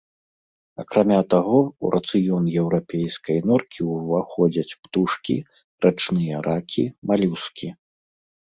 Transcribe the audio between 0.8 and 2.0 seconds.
Акрамя таго, у